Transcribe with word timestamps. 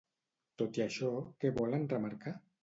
Tot 0.61 0.79
i 0.81 0.83
això, 0.85 1.11
què 1.45 1.53
volen 1.61 1.87
remarcar? 1.93 2.35